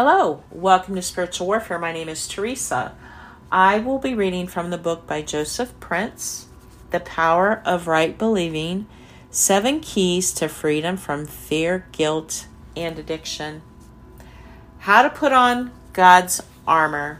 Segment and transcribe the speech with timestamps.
[0.00, 1.76] Hello, welcome to Spiritual Warfare.
[1.76, 2.94] My name is Teresa.
[3.50, 6.46] I will be reading from the book by Joseph Prince,
[6.90, 8.86] The Power of Right Believing
[9.32, 13.60] Seven Keys to Freedom from Fear, Guilt, and Addiction.
[14.78, 17.18] How to put on God's armor.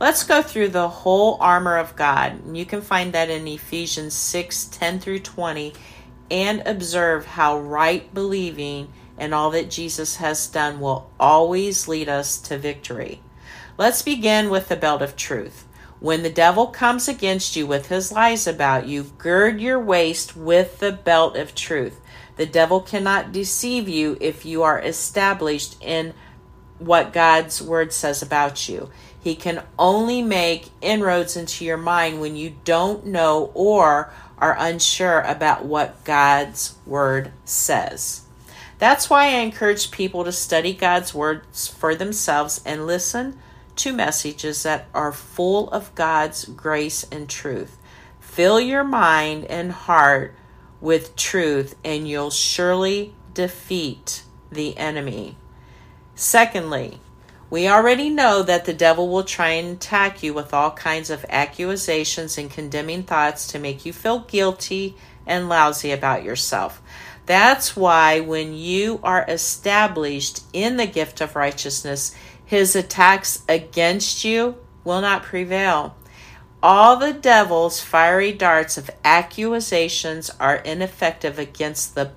[0.00, 2.56] Let's go through the whole armor of God.
[2.56, 5.74] You can find that in Ephesians 6 10 through 20
[6.32, 12.38] and observe how right believing and all that Jesus has done will always lead us
[12.42, 13.22] to victory.
[13.78, 15.66] Let's begin with the belt of truth.
[16.00, 20.78] When the devil comes against you with his lies about you, gird your waist with
[20.78, 22.00] the belt of truth.
[22.36, 26.12] The devil cannot deceive you if you are established in
[26.78, 28.90] what God's word says about you.
[29.18, 35.20] He can only make inroads into your mind when you don't know or are unsure
[35.22, 38.25] about what God's word says.
[38.78, 43.38] That's why I encourage people to study God's words for themselves and listen
[43.76, 47.78] to messages that are full of God's grace and truth.
[48.20, 50.34] Fill your mind and heart
[50.80, 55.36] with truth, and you'll surely defeat the enemy.
[56.14, 57.00] Secondly,
[57.48, 61.24] we already know that the devil will try and attack you with all kinds of
[61.28, 66.82] accusations and condemning thoughts to make you feel guilty and lousy about yourself.
[67.26, 74.56] That's why when you are established in the gift of righteousness, his attacks against you
[74.84, 75.96] will not prevail.
[76.62, 82.12] All the devil's fiery darts of accusations are ineffective against the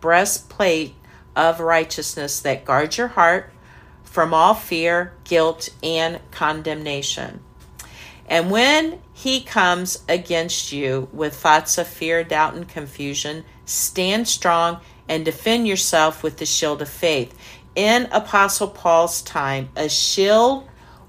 [0.00, 0.94] breastplate
[1.34, 3.52] of righteousness that guards your heart
[4.02, 7.40] from all fear, guilt, and condemnation.
[8.26, 14.80] And when he comes against you with thoughts of fear, doubt, and confusion, stand strong
[15.08, 17.34] and defend yourself with the shield of faith.
[17.74, 20.68] In Apostle Paul's time, a shield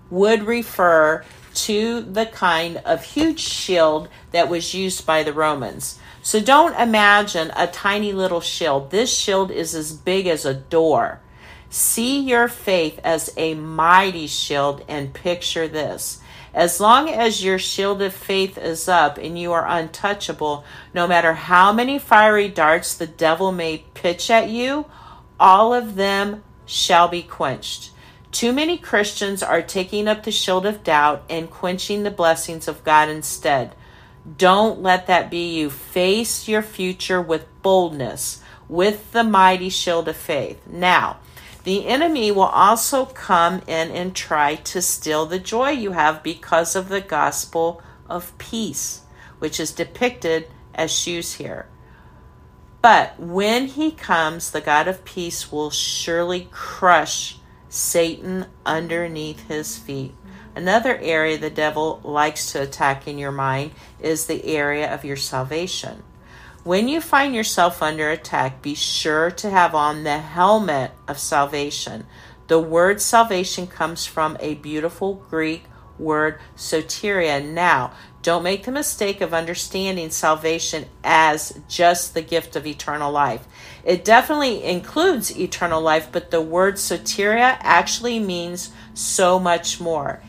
[0.09, 5.99] would refer to the kind of huge shield that was used by the Romans.
[6.21, 8.91] So don't imagine a tiny little shield.
[8.91, 11.21] This shield is as big as a door.
[11.69, 16.19] See your faith as a mighty shield and picture this.
[16.53, 21.33] As long as your shield of faith is up and you are untouchable, no matter
[21.33, 24.85] how many fiery darts the devil may pitch at you,
[25.39, 27.91] all of them shall be quenched.
[28.31, 32.83] Too many Christians are taking up the shield of doubt and quenching the blessings of
[32.83, 33.73] God instead.
[34.37, 35.69] Don't let that be you.
[35.69, 40.61] Face your future with boldness, with the mighty shield of faith.
[40.67, 41.17] Now,
[41.63, 46.75] the enemy will also come in and try to steal the joy you have because
[46.75, 49.01] of the gospel of peace,
[49.39, 51.67] which is depicted as shoes here.
[52.81, 57.37] But when he comes, the God of peace will surely crush
[57.67, 60.15] Satan underneath his feet.
[60.55, 65.17] Another area the devil likes to attack in your mind is the area of your
[65.17, 66.03] salvation.
[66.65, 72.05] When you find yourself under attack, be sure to have on the helmet of salvation.
[72.47, 75.63] The word salvation comes from a beautiful Greek
[75.97, 77.41] word soteria.
[77.45, 83.47] Now, don't make the mistake of understanding salvation as just the gift of eternal life.
[83.85, 90.21] It definitely includes eternal life, but the word soteria actually means so much more.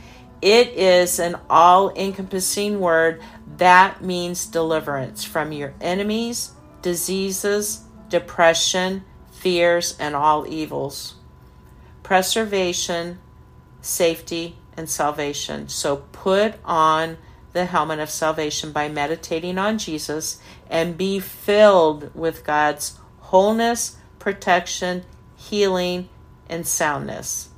[0.42, 3.20] It is an all encompassing word
[3.56, 6.52] that means deliverance from your enemies,
[6.82, 11.14] diseases, depression, fears, and all evils.
[12.02, 13.18] Preservation,
[13.80, 15.68] safety, and salvation.
[15.68, 17.18] So put on
[17.52, 25.04] the helmet of salvation by meditating on Jesus and be filled with God's wholeness, protection,
[25.36, 26.08] healing,
[26.48, 27.48] and soundness.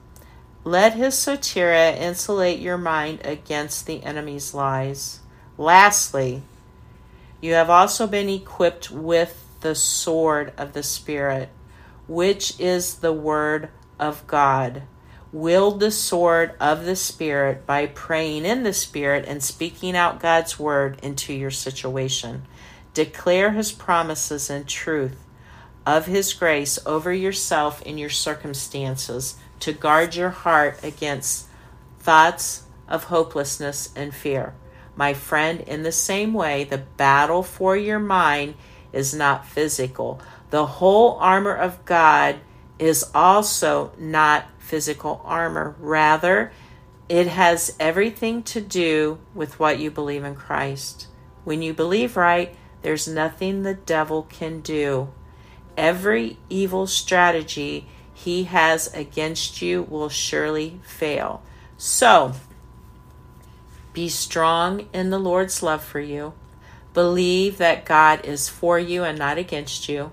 [0.65, 5.21] Let his soteria insulate your mind against the enemy's lies.
[5.63, 6.43] Lastly,
[7.41, 11.51] you have also been equipped with the sword of the Spirit,
[12.09, 14.83] which is the Word of God.
[15.33, 20.59] Wield the sword of the Spirit by praying in the Spirit and speaking out God's
[20.59, 22.43] Word into your situation.
[22.93, 25.25] Declare His promises and truth
[25.87, 31.47] of His grace over yourself and your circumstances to guard your heart against
[32.01, 34.55] thoughts of hopelessness and fear.
[34.95, 38.55] My friend, in the same way, the battle for your mind
[38.93, 40.21] is not physical.
[40.51, 42.37] The whole armor of God
[42.79, 45.75] is also not physical armor.
[45.79, 46.53] Rather,
[47.09, 51.09] it has everything to do with what you believe in Christ.
[51.45, 55.13] When you believe right, there's nothing the devil can do.
[55.77, 61.43] Every evil strategy he has against you will surely fail.
[61.77, 62.35] So,
[63.93, 66.33] be strong in the Lord's love for you.
[66.95, 70.13] Believe that God is for you and not against you.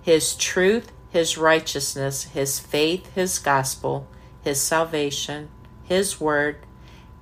[0.00, 4.08] His truth, His righteousness, His faith, His gospel,
[4.42, 5.48] His salvation,
[5.84, 6.56] His word,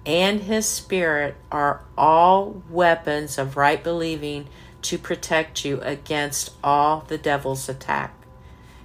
[0.04, 4.48] and His Spirit are all weapons of right believing
[4.82, 8.14] to protect you against all the devil's attack.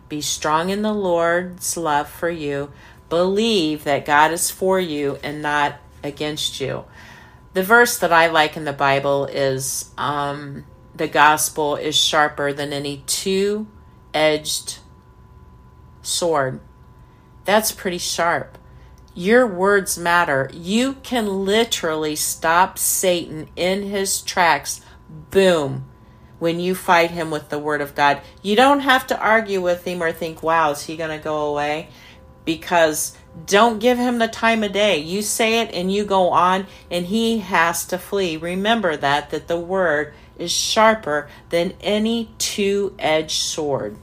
[0.09, 2.71] Be strong in the Lord's love for you.
[3.07, 6.85] Believe that God is for you and not against you.
[7.53, 10.65] The verse that I like in the Bible is um,
[10.95, 13.67] the gospel is sharper than any two
[14.13, 14.79] edged
[16.01, 16.61] sword.
[17.45, 18.57] That's pretty sharp.
[19.13, 20.49] Your words matter.
[20.53, 24.81] You can literally stop Satan in his tracks.
[25.09, 25.85] Boom
[26.41, 28.19] when you fight him with the word of God.
[28.41, 31.45] You don't have to argue with him or think, wow, is he going to go
[31.45, 31.89] away?
[32.45, 34.97] Because don't give him the time of day.
[34.97, 38.37] You say it and you go on, and he has to flee.
[38.37, 43.97] Remember that, that the word is sharper than any two edged sword.